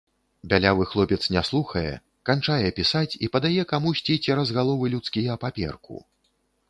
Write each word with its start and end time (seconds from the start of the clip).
Бялявы 0.51 0.85
хлопец 0.93 1.19
не 1.35 1.43
слухае, 1.49 1.91
канчае 2.29 2.69
пісаць 2.79 3.17
і 3.27 3.29
падае 3.35 3.61
камусьці 3.75 4.17
цераз 4.25 4.47
галовы 4.59 4.85
людскія 4.95 5.37
паперку. 5.45 6.05